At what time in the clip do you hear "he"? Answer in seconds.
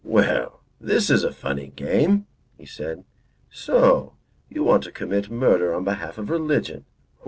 2.57-2.65